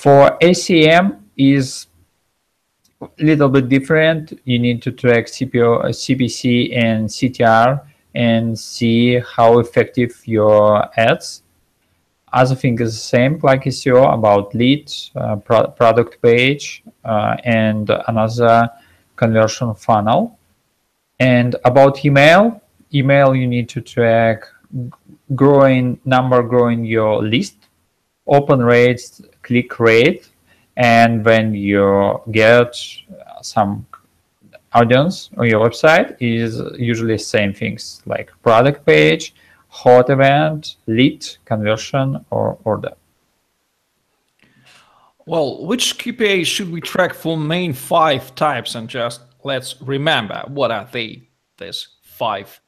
for 0.00 0.38
SEM 0.54 1.28
is 1.36 1.88
a 3.02 3.08
little 3.18 3.50
bit 3.50 3.68
different. 3.68 4.40
You 4.44 4.58
need 4.58 4.80
to 4.82 4.92
track 4.92 5.26
CPO, 5.26 5.84
CPC 5.90 6.74
and 6.74 7.06
CTR 7.06 7.84
and 8.14 8.58
see 8.58 9.18
how 9.18 9.58
effective 9.58 10.22
your 10.24 10.88
ads. 10.98 11.42
Other 12.32 12.54
thing 12.54 12.78
is 12.80 12.94
the 12.94 13.06
same 13.16 13.40
like 13.42 13.64
SEO 13.64 14.14
about 14.14 14.54
leads, 14.54 15.10
uh, 15.16 15.36
pro 15.36 15.68
product 15.68 16.22
page, 16.22 16.82
uh, 17.04 17.36
and 17.44 17.90
another 18.08 18.70
conversion 19.16 19.74
funnel. 19.74 20.38
And 21.18 21.56
about 21.64 22.04
email, 22.04 22.62
email 22.94 23.34
you 23.34 23.46
need 23.46 23.68
to 23.70 23.80
track 23.80 24.44
growing 25.34 25.98
number, 26.04 26.42
growing 26.42 26.84
your 26.84 27.22
list, 27.22 27.56
open 28.26 28.62
rates, 28.62 29.20
click 29.42 29.78
rate 29.80 30.30
and 30.80 31.24
when 31.24 31.54
you 31.54 32.20
get 32.30 32.74
some 33.42 33.86
audience 34.72 35.30
on 35.36 35.46
your 35.46 35.68
website 35.68 36.16
is 36.20 36.62
usually 36.78 37.18
same 37.18 37.52
things 37.52 38.02
like 38.06 38.30
product 38.42 38.86
page 38.86 39.34
hot 39.70 40.10
event 40.10 40.76
lead 40.86 41.26
conversion 41.44 42.24
or 42.30 42.58
order? 42.64 42.92
Well 45.26 45.64
which 45.64 45.96
kpi 45.98 46.44
should 46.44 46.70
we 46.70 46.80
track 46.80 47.14
for 47.14 47.38
main 47.38 47.72
five 47.72 48.34
types? 48.34 48.74
And 48.74 48.88
just 48.88 49.22
let's 49.44 49.80
remember 49.80 50.42
what 50.48 50.70
are 50.70 50.88
they 50.90 51.28
these 51.56 51.88
five 52.02 52.60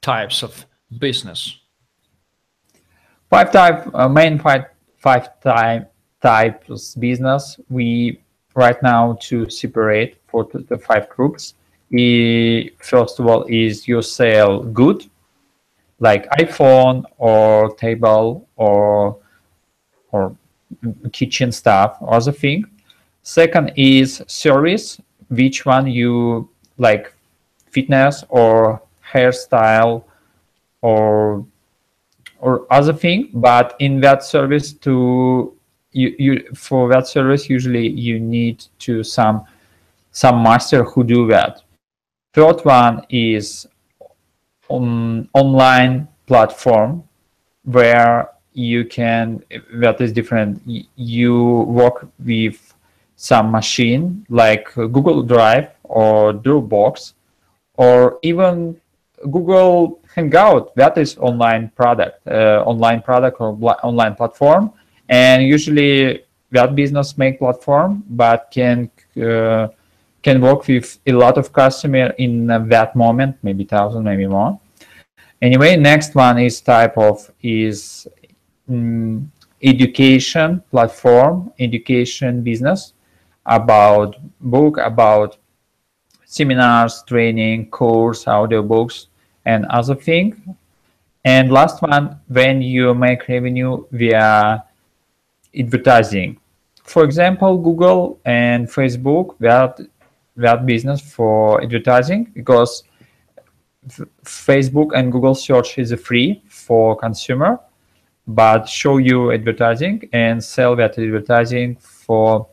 types 0.00 0.42
of 0.42 0.66
business? 0.98 1.58
Five 3.30 3.52
type 3.52 3.94
uh, 3.94 4.08
main 4.08 4.38
five 4.38 4.64
five 4.96 5.40
type 5.40 5.92
types 6.20 6.94
business 6.94 7.60
we 7.68 8.20
right 8.54 8.82
now 8.82 9.16
to 9.20 9.48
separate 9.48 10.16
for 10.26 10.48
the 10.52 10.78
five 10.78 11.08
groups. 11.08 11.54
We, 11.90 12.72
first 12.80 13.18
of 13.20 13.26
all 13.26 13.44
is 13.48 13.86
you 13.86 14.02
sell 14.02 14.60
good 14.62 15.08
like 16.00 16.28
iphone 16.38 17.04
or 17.18 17.74
table 17.76 18.48
or 18.56 19.18
or 20.12 20.36
kitchen 21.12 21.52
stuff 21.52 21.96
or 22.00 22.14
other 22.14 22.32
thing. 22.32 22.64
Second 23.22 23.72
is 23.76 24.22
service 24.26 25.00
which 25.28 25.66
one 25.66 25.86
you 25.86 26.48
like 26.78 27.12
fitness 27.70 28.24
or 28.28 28.80
hairstyle 29.12 30.04
or 30.82 31.44
or 32.40 32.66
other 32.72 32.92
thing. 32.92 33.30
But 33.34 33.74
in 33.78 34.00
that 34.00 34.22
service 34.22 34.72
to 34.84 35.54
you, 35.92 36.14
you 36.18 36.54
for 36.54 36.88
that 36.90 37.06
service 37.06 37.48
usually 37.50 37.88
you 37.88 38.20
need 38.20 38.64
to 38.80 39.02
some 39.02 39.44
some 40.12 40.42
master 40.42 40.84
who 40.84 41.04
do 41.04 41.26
that. 41.28 41.62
Third 42.34 42.64
one 42.64 43.04
is 43.08 43.66
on 44.68 45.28
online 45.34 46.08
platform 46.26 47.02
where 47.64 48.30
you 48.52 48.84
can 48.84 49.42
that 49.74 50.00
is 50.00 50.12
different 50.12 50.60
you 50.96 51.60
work 51.68 52.08
with 52.24 52.74
some 53.16 53.50
machine 53.50 54.24
like 54.28 54.72
google 54.74 55.22
drive 55.22 55.70
or 55.84 56.32
dropbox 56.32 57.14
or 57.74 58.18
even 58.22 58.76
google 59.30 60.00
hangout 60.14 60.74
that 60.74 60.96
is 60.98 61.16
online 61.18 61.70
product 61.76 62.26
uh, 62.26 62.62
online 62.66 63.00
product 63.02 63.40
or 63.40 63.56
online 63.82 64.14
platform. 64.14 64.72
And 65.08 65.42
usually 65.42 66.24
that 66.50 66.74
business 66.74 67.16
make 67.16 67.38
platform 67.38 68.04
but 68.08 68.50
can 68.50 68.90
uh, 69.16 69.68
can 70.22 70.40
work 70.40 70.66
with 70.66 70.98
a 71.06 71.12
lot 71.12 71.38
of 71.38 71.52
customer 71.52 72.08
in 72.18 72.46
that 72.46 72.94
moment 72.96 73.36
maybe 73.42 73.64
thousand 73.64 74.04
maybe 74.04 74.26
more. 74.26 74.58
Anyway 75.40 75.76
next 75.76 76.14
one 76.14 76.38
is 76.38 76.60
type 76.60 76.96
of 76.98 77.30
is 77.42 78.08
um, 78.68 79.30
education 79.62 80.62
platform 80.70 81.52
education 81.58 82.42
business 82.42 82.92
about 83.46 84.16
book 84.40 84.78
about 84.78 85.36
seminars 86.24 87.02
training 87.06 87.70
course 87.70 88.24
audiobooks 88.24 89.06
and 89.46 89.64
other 89.66 89.94
thing. 89.94 90.56
And 91.24 91.50
last 91.50 91.80
one 91.82 92.20
when 92.28 92.60
you 92.62 92.94
make 92.94 93.26
revenue 93.28 93.84
via 93.90 94.64
advertising. 95.58 96.38
For 96.84 97.04
example 97.04 97.58
google 97.58 98.18
and 98.24 98.66
facebook 98.66 99.36
that 99.40 99.78
that 100.38 100.66
business 100.66 101.00
for 101.00 101.62
advertising 101.62 102.30
because 102.34 102.84
Facebook 104.24 104.90
and 104.94 105.12
Google 105.12 105.34
search 105.34 105.78
is 105.78 105.92
free 106.00 106.42
for 106.48 106.96
consumer, 106.96 107.60
but 108.26 108.68
show 108.68 108.98
you 108.98 109.32
advertising 109.32 110.08
and 110.12 110.42
sell 110.42 110.76
that 110.76 110.98
advertising 110.98 111.76
for 111.76 112.48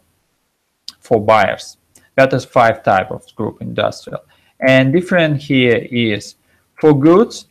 for 1.00 1.22
buyers. 1.22 1.78
That 2.16 2.34
is 2.34 2.46
five 2.46 2.84
type 2.84 3.12
of 3.12 3.24
group 3.36 3.62
industrial. 3.62 4.22
And 4.60 4.94
different 4.94 5.42
here 5.42 5.88
is 5.92 6.36
for 6.80 6.98
goods, 6.98 7.48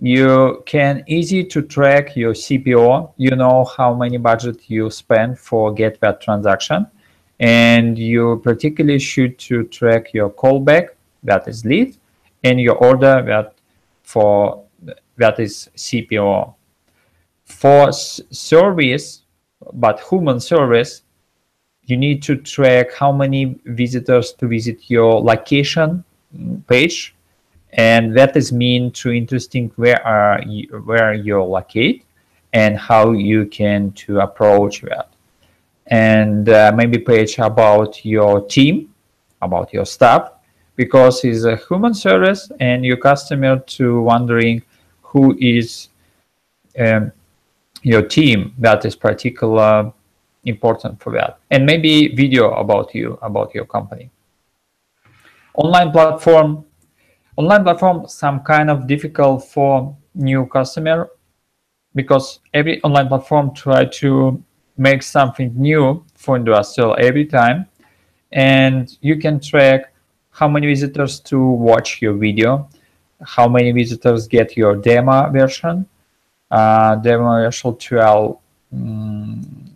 you 0.00 0.62
can 0.66 1.04
easy 1.06 1.44
to 1.44 1.62
track 1.62 2.16
your 2.16 2.32
CPO. 2.32 3.12
You 3.16 3.30
know 3.36 3.64
how 3.64 3.94
many 3.94 4.16
budget 4.16 4.68
you 4.68 4.90
spend 4.90 5.38
for 5.38 5.72
get 5.72 6.00
that 6.00 6.20
transaction. 6.20 6.86
And 7.40 7.98
you 7.98 8.40
particularly 8.42 8.98
should 8.98 9.38
to 9.40 9.64
track 9.64 10.12
your 10.12 10.30
callback, 10.30 10.88
that 11.22 11.46
is 11.46 11.64
lead, 11.64 11.96
and 12.44 12.60
your 12.60 12.76
order 12.76 13.22
that 13.22 13.54
for 14.02 14.64
that 15.16 15.38
is 15.38 15.68
CPO. 15.76 16.54
For 17.44 17.92
service, 17.92 19.22
but 19.72 20.00
human 20.00 20.40
service, 20.40 21.02
you 21.84 21.96
need 21.96 22.22
to 22.22 22.36
track 22.36 22.92
how 22.92 23.12
many 23.12 23.58
visitors 23.64 24.32
to 24.34 24.46
visit 24.46 24.90
your 24.90 25.20
location 25.20 26.04
mm, 26.36 26.66
page, 26.66 27.14
and 27.72 28.16
that 28.16 28.36
is 28.36 28.52
mean 28.52 28.90
to 28.92 29.10
interesting 29.10 29.70
where 29.76 30.06
are 30.06 30.42
you, 30.42 30.68
where 30.84 31.14
you're 31.14 31.42
located 31.42 32.02
and 32.52 32.78
how 32.78 33.12
you 33.12 33.46
can 33.46 33.92
to 33.92 34.20
approach 34.20 34.82
that, 34.82 35.08
and 35.88 36.48
uh, 36.48 36.72
maybe 36.74 36.98
page 36.98 37.38
about 37.38 38.04
your 38.04 38.46
team, 38.46 38.94
about 39.42 39.72
your 39.72 39.84
staff, 39.84 40.30
because 40.76 41.24
it's 41.24 41.44
a 41.44 41.56
human 41.56 41.94
service 41.94 42.50
and 42.60 42.84
your 42.84 42.96
customer 42.96 43.58
to 43.60 44.00
wondering 44.02 44.62
who 45.02 45.36
is 45.40 45.88
um, 46.78 47.10
your 47.82 48.02
team 48.02 48.54
that 48.58 48.84
is 48.84 48.94
particular 48.94 49.92
important 50.44 51.00
for 51.02 51.12
that. 51.12 51.38
And 51.50 51.66
maybe 51.66 52.08
video 52.14 52.52
about 52.52 52.94
you 52.94 53.18
about 53.22 53.54
your 53.54 53.64
company. 53.64 54.10
Online 55.54 55.90
platform 55.90 56.64
online 57.36 57.62
platform 57.62 58.06
some 58.08 58.40
kind 58.40 58.68
of 58.68 58.86
difficult 58.86 59.44
for 59.44 59.96
new 60.14 60.46
customer 60.46 61.08
because 61.94 62.40
every 62.52 62.82
online 62.82 63.08
platform 63.08 63.54
try 63.54 63.84
to 63.84 64.42
make 64.78 65.02
something 65.02 65.52
new 65.54 66.04
for 66.14 66.36
industrial 66.36 66.96
every 66.98 67.26
time 67.26 67.66
and 68.32 68.96
you 69.00 69.16
can 69.16 69.40
track 69.40 69.92
how 70.30 70.48
many 70.48 70.66
visitors 70.66 71.20
to 71.20 71.44
watch 71.44 72.00
your 72.00 72.14
video, 72.14 72.68
how 73.22 73.48
many 73.48 73.72
visitors 73.72 74.28
get 74.28 74.56
your 74.56 74.76
demo 74.76 75.30
version, 75.30 75.86
uh, 76.50 76.96
demo 76.96 77.42
version 77.42 77.74
12, 77.74 78.38
um, 78.72 79.70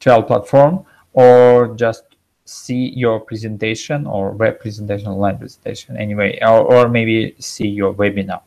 12 0.00 0.26
platform, 0.26 0.84
or 1.12 1.74
just 1.76 2.04
see 2.44 2.90
your 2.90 3.20
presentation 3.20 4.06
or 4.06 4.32
web 4.32 4.58
presentation, 4.60 5.08
online 5.08 5.38
presentation 5.38 5.96
anyway, 5.96 6.38
or, 6.42 6.60
or 6.60 6.88
maybe 6.88 7.34
see 7.38 7.68
your 7.68 7.94
webinar. 7.94 8.40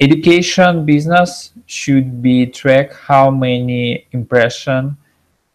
Education 0.00 0.84
business 0.84 1.52
should 1.66 2.20
be 2.20 2.46
track 2.46 2.92
how 2.92 3.30
many 3.30 4.06
impression 4.12 4.96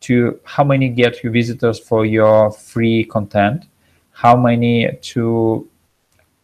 to 0.01 0.39
how 0.43 0.63
many 0.63 0.89
get 0.89 1.23
you 1.23 1.29
visitors 1.29 1.79
for 1.79 2.05
your 2.05 2.51
free 2.51 3.03
content 3.03 3.65
how 4.11 4.35
many 4.37 4.97
to 5.01 5.67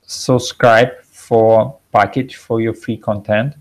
subscribe 0.01 1.01
for 1.03 1.77
package 1.93 2.35
for 2.35 2.59
your 2.59 2.73
free 2.73 2.97
content 2.97 3.55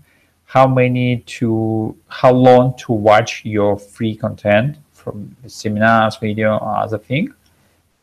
how 0.51 0.67
many 0.67 1.19
to 1.19 1.95
how 2.09 2.33
long 2.33 2.75
to 2.75 2.91
watch 2.91 3.45
your 3.45 3.77
free 3.79 4.13
content 4.13 4.77
from 4.91 5.33
seminars 5.47 6.17
video 6.17 6.57
or 6.57 6.75
other 6.75 6.97
thing. 6.97 7.33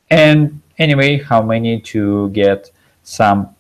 And 0.09 0.63
anyway 0.79 1.23
how 1.23 1.43
many 1.43 1.79
to 1.93 2.31
get 2.31 2.71
some 3.03 3.55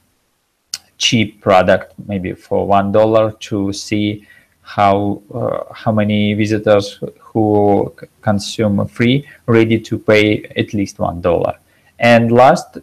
cheap 0.98 1.40
product 1.40 1.94
maybe 2.06 2.32
for 2.32 2.66
one 2.66 2.92
dollar 2.92 3.32
to 3.32 3.72
see 3.72 4.26
how 4.62 5.22
uh, 5.32 5.72
how 5.72 5.90
many 5.90 6.34
visitors 6.34 7.00
who 7.18 7.94
consume 8.20 8.86
free 8.86 9.26
ready 9.46 9.78
to 9.78 9.98
pay 9.98 10.44
at 10.56 10.74
least 10.74 10.98
one 10.98 11.20
dollar 11.20 11.54
and 11.98 12.30
last 12.30 12.78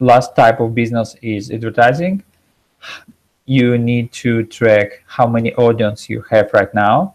last 0.00 0.34
type 0.34 0.60
of 0.60 0.74
business 0.74 1.14
is 1.22 1.50
advertising. 1.50 2.22
You 3.44 3.78
need 3.78 4.12
to 4.24 4.44
track 4.44 5.02
how 5.06 5.26
many 5.26 5.54
audience 5.54 6.08
you 6.08 6.22
have 6.30 6.50
right 6.52 6.72
now. 6.74 7.14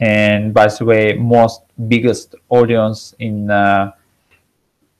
And 0.00 0.52
by 0.52 0.66
the 0.68 0.84
way, 0.84 1.12
most 1.14 1.62
biggest 1.88 2.34
audience 2.48 3.14
in 3.18 3.50
uh, 3.50 3.92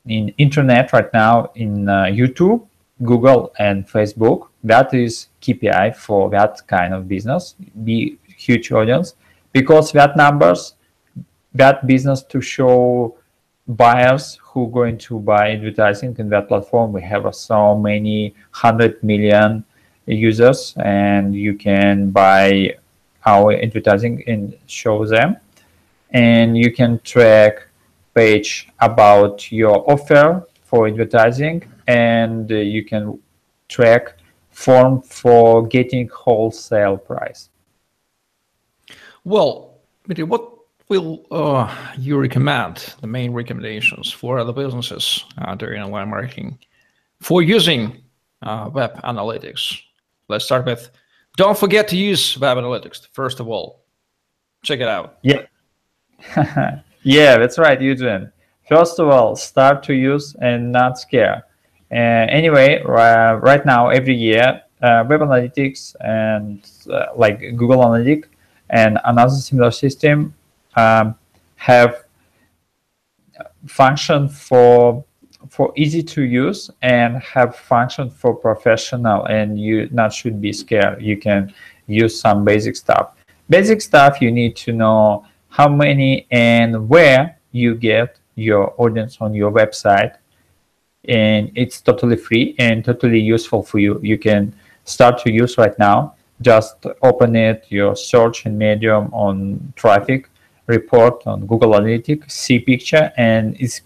in 0.07 0.29
internet 0.39 0.93
right 0.93 1.13
now 1.13 1.51
in 1.55 1.89
uh, 1.89 2.05
YouTube, 2.05 2.67
Google, 3.03 3.53
and 3.59 3.87
Facebook. 3.89 4.49
That 4.67 4.93
is 4.93 5.29
KPI 5.41 5.95
for 5.95 6.29
that 6.31 6.67
kind 6.67 6.93
of 6.93 7.07
business. 7.07 7.55
Be 7.85 8.19
huge 8.27 8.73
audience 8.73 9.15
because 9.53 9.93
that 9.93 10.17
numbers 10.17 10.75
that 11.55 11.87
business 11.87 12.23
to 12.25 12.41
show 12.41 13.17
buyers 13.69 14.39
who 14.43 14.69
going 14.71 14.99
to 14.99 15.21
buy 15.21 15.53
advertising 15.53 16.17
in 16.19 16.29
that 16.31 16.49
platform. 16.49 16.93
We 16.93 17.03
have 17.03 17.27
uh, 17.27 17.33
so 17.33 17.79
many 17.79 18.35
hundred 18.51 19.03
million 19.03 19.65
users, 20.07 20.75
and 20.79 21.35
you 21.35 21.55
can 21.55 22.11
buy 22.11 22.77
our 23.25 23.53
advertising 23.55 24.23
and 24.27 24.57
show 24.67 25.05
them. 25.07 25.37
And 26.11 26.57
you 26.59 26.73
can 26.73 27.01
track 27.05 27.69
page 28.15 28.69
about 28.81 29.51
your 29.53 29.89
offer 29.91 30.47
for 30.65 30.89
advertising, 30.89 31.65
and 31.87 32.51
uh, 32.51 32.57
you 32.57 32.85
can 32.85 33.19
track 33.69 34.17
form 34.57 35.03
for 35.03 35.67
getting 35.67 36.09
wholesale 36.09 36.97
price. 36.97 37.51
Well, 39.23 39.81
what 40.07 40.53
will 40.89 41.27
uh, 41.31 41.93
you 41.99 42.19
recommend 42.19 42.95
the 43.03 43.07
main 43.07 43.33
recommendations 43.33 44.11
for 44.11 44.39
other 44.39 44.55
businesses 44.55 45.25
uh, 45.39 45.55
during 45.57 45.83
online 45.83 46.09
marketing 46.09 46.59
for 47.21 47.43
using 47.43 48.03
uh, 48.43 48.71
web 48.73 48.99
analytics? 49.03 49.79
Let's 50.29 50.47
start 50.47 50.65
with 50.65 50.91
don't 51.37 51.59
forget 51.59 51.87
to 51.89 51.97
use 51.99 52.39
web 52.39 52.57
analytics 52.57 53.09
first 53.13 53.41
of 53.41 53.49
all. 53.49 53.85
Check 54.63 54.81
it 54.81 54.89
out. 54.89 55.19
Yeah. 55.23 55.43
yeah, 57.03 57.37
that's 57.37 57.59
right, 57.59 57.81
Eugene. 57.81 58.33
First 58.69 58.99
of 59.01 59.09
all, 59.09 59.37
start 59.37 59.83
to 59.83 59.95
use 59.95 60.35
and 60.41 60.73
not 60.73 60.99
scare. 60.99 61.45
Uh, 61.91 62.27
anyway, 62.31 62.83
uh, 62.83 63.35
right 63.35 63.65
now, 63.65 63.89
every 63.89 64.15
year, 64.15 64.63
uh, 64.83 65.05
Web 65.09 65.21
Analytics 65.21 65.95
and 66.01 66.61
like 67.17 67.41
Google 67.57 67.79
Analytics 67.79 68.27
and 68.71 68.99
another 69.05 69.35
similar 69.35 69.71
system 69.71 70.35
um, 70.75 71.15
have 71.57 72.05
function 73.67 74.29
for 74.29 75.05
for 75.49 75.73
easy 75.77 76.03
to 76.03 76.23
use 76.23 76.71
and 76.83 77.19
have 77.19 77.55
function 77.55 78.11
for 78.11 78.35
professional 78.35 79.25
and 79.27 79.61
you 79.61 79.89
not 79.93 80.13
should 80.13 80.41
be 80.41 80.53
scared. 80.53 81.01
You 81.01 81.17
can 81.17 81.55
use 81.87 82.19
some 82.21 82.45
basic 82.45 82.75
stuff. 82.75 83.13
Basic 83.49 83.81
stuff 83.81 84.21
you 84.21 84.33
need 84.33 84.57
to 84.57 84.73
know 84.73 85.25
how 85.49 85.69
many 85.69 86.27
and 86.33 86.89
where 86.89 87.39
you 87.53 87.77
get 87.77 88.19
your 88.35 88.75
audience 88.77 89.19
on 89.21 89.35
your 89.35 89.53
website 89.53 90.17
and 91.09 91.51
it's 91.55 91.81
totally 91.81 92.17
free 92.17 92.55
and 92.59 92.85
totally 92.85 93.21
useful 93.21 93.63
for 93.63 93.79
you. 93.79 94.01
You 94.03 94.19
can 94.19 94.55
start 94.85 95.19
to 95.25 95.33
use 95.33 95.59
right 95.59 95.77
now. 95.79 96.15
Just 96.43 96.87
open 97.03 97.35
it 97.37 97.67
your 97.69 97.97
search 97.97 98.47
and 98.47 98.59
medium 98.59 99.13
on 99.13 99.73
traffic 99.77 100.29
report 100.67 101.25
on 101.27 101.47
google 101.47 101.71
analytics 101.71 102.29
see 102.29 102.59
picture 102.59 103.13
and 103.17 103.57
it 103.61 103.81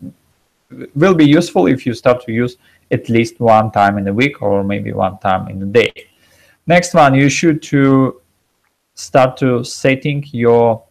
will 0.94 1.14
be 1.14 1.26
useful 1.26 1.66
if 1.66 1.84
you 1.84 1.92
start 1.92 2.24
to 2.24 2.32
use 2.32 2.56
at 2.90 3.08
least 3.08 3.38
one 3.40 3.70
time 3.70 3.98
in 3.98 4.08
a 4.08 4.12
week 4.12 4.42
or 4.42 4.64
maybe 4.64 4.92
one 4.92 5.18
time 5.18 5.48
in 5.48 5.62
a 5.62 5.66
day. 5.66 5.92
Next 6.66 6.94
one, 6.94 7.14
you 7.14 7.28
should 7.28 7.62
to 7.64 8.20
start 8.94 9.36
to 9.38 9.64
setting 9.64 10.24
your 10.32 10.82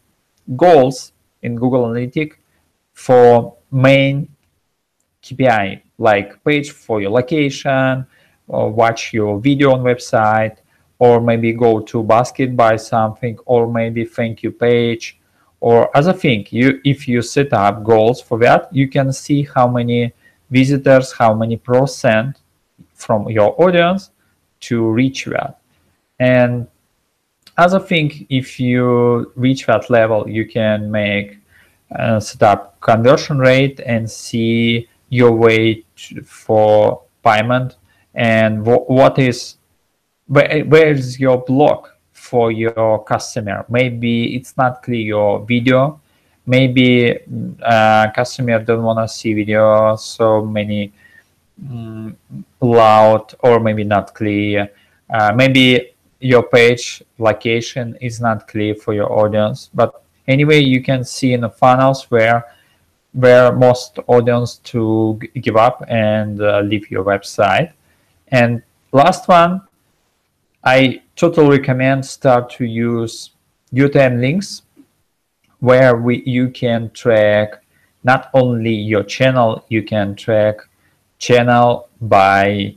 goals 0.56 1.14
in 1.42 1.56
Google 1.56 1.84
Analytics 1.84 2.36
for 2.94 3.56
main 3.72 4.28
KPI, 5.24 5.82
like 6.00 6.44
page 6.44 6.72
for 6.72 7.02
your 7.02 7.12
location, 7.12 8.08
or 8.48 8.72
watch 8.72 9.14
your 9.14 9.40
video 9.40 9.74
on 9.74 9.82
website, 9.82 10.58
or 10.98 11.22
maybe 11.22 11.54
go 11.54 11.80
to 11.82 12.02
basket 12.02 12.56
buy 12.56 12.76
something, 12.76 13.38
or 13.46 13.72
maybe 13.72 14.04
thank 14.04 14.42
you 14.42 14.52
page, 14.52 15.20
or 15.62 15.96
other 15.96 16.14
thing 16.14 16.46
you 16.50 16.82
if 16.84 17.08
you 17.08 17.22
set 17.22 17.54
up 17.54 17.84
goals 17.84 18.22
for 18.22 18.40
that 18.40 18.74
you 18.74 18.88
can 18.88 19.12
see 19.14 19.44
how 19.44 19.68
many 19.68 20.12
visitors 20.50 21.12
how 21.12 21.34
many 21.34 21.58
percent 21.58 22.40
from 22.96 23.30
your 23.30 23.54
audience 23.62 24.12
to 24.60 24.90
reach 24.90 25.26
that. 25.26 25.60
And 26.20 26.68
other 27.58 27.80
thing 27.80 28.26
if 28.30 28.60
you 28.60 29.32
reach 29.36 29.68
that 29.68 29.90
level 29.90 30.30
you 30.30 30.46
can 30.48 30.90
make 30.90 31.38
uh, 31.96 32.20
set 32.20 32.44
up 32.44 32.80
conversion 32.82 33.38
rate 33.40 33.80
and 33.86 34.10
see 34.10 34.88
your 35.10 35.32
way 35.32 35.84
to, 35.96 36.22
for 36.24 37.04
payment 37.24 37.78
and 38.14 38.66
what 38.66 39.20
is 39.20 39.58
where, 40.28 40.64
where 40.66 40.92
is 40.92 41.20
your 41.20 41.44
block 41.44 41.96
for 42.12 42.52
your 42.52 43.04
customer. 43.04 43.66
Maybe 43.70 44.36
it's 44.36 44.56
not 44.58 44.84
clear 44.84 45.02
your 45.02 45.46
video. 45.46 46.00
Maybe 46.46 47.18
uh, 47.62 48.12
customer 48.12 48.60
don't 48.64 48.84
want 48.84 49.00
to 49.00 49.08
see 49.08 49.34
video 49.34 49.96
so 49.96 50.44
many 50.46 50.92
um, 51.70 52.16
loud 52.62 53.34
or 53.40 53.60
maybe 53.60 53.84
not 53.84 54.14
clear. 54.14 54.70
Uh, 55.10 55.34
maybe 55.36 55.92
your 56.20 56.44
page 56.44 57.02
location 57.18 57.98
is 58.02 58.20
not 58.20 58.48
clear 58.48 58.76
for 58.76 58.94
your 58.94 59.12
audience. 59.12 59.70
But 59.74 60.04
anyway, 60.28 60.60
you 60.60 60.82
can 60.84 61.04
see 61.04 61.34
in 61.34 61.42
the 61.42 61.50
funnels 61.50 62.04
where 62.12 62.44
where 63.14 63.52
most 63.52 64.00
audience 64.08 64.58
to 64.58 65.20
give 65.42 65.56
up 65.56 65.84
and 65.88 66.42
uh, 66.42 66.62
leave 66.62 66.90
your 66.92 67.04
website. 67.04 67.74
And 68.28 68.62
last 68.92 69.28
one, 69.28 69.62
I 70.64 71.02
totally 71.16 71.58
recommend 71.58 72.06
start 72.06 72.50
to 72.52 72.66
use 72.66 73.32
UTM 73.74 74.20
links 74.20 74.64
where 75.60 75.96
we 75.98 76.24
you 76.26 76.50
can 76.50 76.90
track 76.92 77.64
not 78.04 78.30
only 78.34 78.74
your 78.74 79.04
channel, 79.04 79.66
you 79.70 79.84
can 79.84 80.16
track 80.16 80.58
channel 81.18 81.90
by 82.02 82.76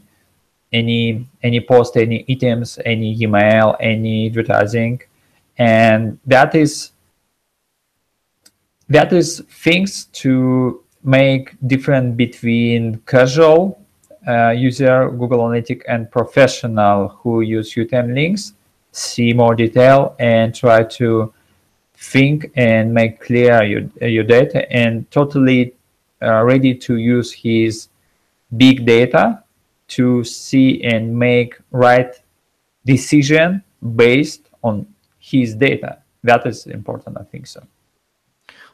any 0.73 1.29
any 1.43 1.61
post, 1.61 1.97
any 1.97 2.25
items, 2.29 2.79
any 2.85 3.17
email, 3.21 3.77
any 3.81 4.27
advertising, 4.27 5.01
and 5.59 6.19
that 6.27 6.55
is 6.55 6.92
that 8.93 9.13
is 9.13 9.43
things 9.49 10.07
to 10.23 10.83
make 11.03 11.55
different 11.67 12.17
between 12.17 12.99
casual 13.07 13.81
uh, 14.29 14.51
user 14.51 15.11
Google 15.11 15.41
Analytics 15.41 15.83
and 15.89 16.11
professional 16.11 17.09
who 17.09 17.41
use 17.41 17.75
UTM 17.75 18.15
links 18.15 18.53
see 18.93 19.33
more 19.33 19.55
detail 19.55 20.15
and 20.19 20.55
try 20.55 20.85
to 20.85 21.33
think 21.95 22.51
and 22.57 22.93
make 22.93 23.21
clear 23.21 23.63
your, 23.63 23.83
your 24.07 24.25
data 24.25 24.71
and 24.71 25.11
totally 25.11 25.75
uh, 26.21 26.43
ready 26.45 26.75
to 26.75 26.97
use 26.97 27.33
his 27.33 27.89
big 28.57 28.85
data 28.85 29.43
to 29.89 30.23
see 30.25 30.83
and 30.85 31.17
make 31.19 31.59
right 31.71 32.15
decision 32.85 33.63
based 33.97 34.49
on 34.63 34.87
his 35.19 35.55
data. 35.55 35.99
That 36.23 36.47
is 36.47 36.67
important, 36.67 37.17
I 37.19 37.25
think 37.25 37.47
so. 37.47 37.63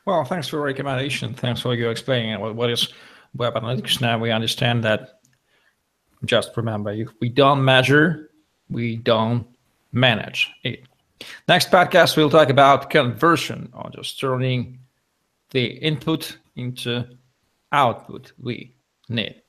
Well, 0.05 0.25
thanks 0.25 0.49
for 0.49 0.61
recommendation. 0.61 1.35
Thanks 1.35 1.61
for 1.61 1.75
you 1.75 1.91
explaining 1.91 2.41
what 2.41 2.71
is 2.71 2.93
web 3.35 3.55
analytics. 3.55 4.01
Now 4.01 4.19
we 4.19 4.31
understand 4.31 4.85
that 4.85 5.21
just 6.25 6.57
remember, 6.57 6.91
if 6.91 7.09
we 7.21 7.29
don't 7.29 7.65
measure, 7.65 8.31
we 8.71 8.97
don't 8.97 9.47
manage 9.93 10.51
it. 10.65 10.85
Next 11.47 11.71
podcast, 11.71 12.17
we'll 12.17 12.31
talk 12.31 12.49
about 12.49 12.91
conversion 12.91 13.71
or 13.73 13.91
just 13.91 14.21
turning 14.21 14.79
the 15.51 15.65
input 15.65 16.39
into 16.57 17.05
output 17.73 18.33
we 18.41 18.75
need. 19.09 19.43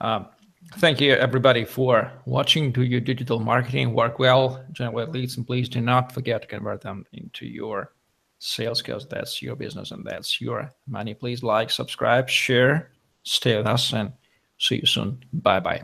Um, 0.00 0.26
thank 0.74 1.00
you, 1.00 1.14
everybody, 1.14 1.64
for 1.64 2.12
watching. 2.24 2.72
Do 2.72 2.82
your 2.82 3.00
digital 3.00 3.40
marketing 3.40 3.94
work 3.94 4.18
well? 4.18 4.64
Generate 4.72 5.10
leads, 5.10 5.36
and 5.36 5.46
please 5.46 5.68
do 5.68 5.80
not 5.80 6.12
forget 6.12 6.42
to 6.42 6.48
convert 6.48 6.82
them 6.82 7.04
into 7.12 7.46
your 7.46 7.92
sales 8.38 8.82
because 8.82 9.06
that's 9.06 9.42
your 9.42 9.56
business 9.56 9.90
and 9.90 10.04
that's 10.04 10.40
your 10.40 10.70
money. 10.86 11.14
Please 11.14 11.42
like, 11.42 11.70
subscribe, 11.70 12.28
share, 12.28 12.90
stay 13.22 13.56
with 13.56 13.66
us, 13.66 13.92
and 13.92 14.12
See 14.58 14.76
you 14.76 14.86
soon. 14.86 15.18
Bye 15.32 15.60
bye. 15.60 15.82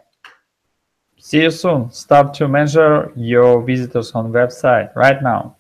See 1.18 1.42
you 1.42 1.50
soon. 1.50 1.90
Start 1.90 2.34
to 2.34 2.48
measure 2.48 3.12
your 3.14 3.62
visitors 3.62 4.12
on 4.12 4.32
website 4.32 4.94
right 4.96 5.22
now. 5.22 5.56